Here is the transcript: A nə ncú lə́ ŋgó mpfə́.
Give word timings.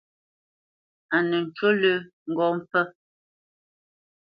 A 1.15 1.17
nə 1.29 1.37
ncú 1.45 1.67
lə́ 1.81 1.95
ŋgó 2.29 2.45
mpfə́. 2.57 2.85